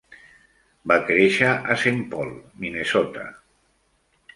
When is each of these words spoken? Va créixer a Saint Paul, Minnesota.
Va 0.93 0.97
créixer 1.11 1.53
a 1.75 1.79
Saint 1.85 2.03
Paul, 2.15 2.35
Minnesota. 2.67 3.33